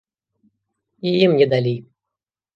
І 1.11 1.13
ім 1.27 1.37
не 1.43 1.47
далі. 1.53 1.75